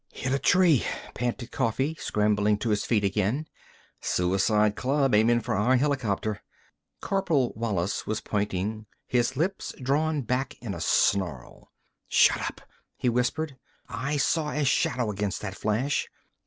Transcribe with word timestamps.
"Hit 0.11 0.33
a 0.33 0.39
tree," 0.39 0.83
panted 1.13 1.51
Coffee, 1.51 1.93
scrambling 1.99 2.57
to 2.57 2.69
his 2.71 2.85
feet 2.85 3.03
again. 3.03 3.45
"Suicide 4.01 4.75
club, 4.75 5.13
aimin' 5.13 5.41
for 5.41 5.53
our 5.53 5.75
helicopter." 5.75 6.41
Corporal 7.01 7.53
Wallis 7.55 8.07
was 8.07 8.19
pointing, 8.19 8.87
his 9.05 9.37
lips 9.37 9.75
drawn 9.79 10.23
back 10.23 10.57
in 10.59 10.73
a 10.73 10.81
snarl. 10.81 11.71
"Shut 12.07 12.41
up!" 12.41 12.61
he 12.97 13.09
whispered. 13.09 13.57
"I 13.89 14.17
saw 14.17 14.49
a 14.49 14.65
shadow 14.65 15.11
against 15.11 15.39
that 15.41 15.53
flash! 15.53 16.07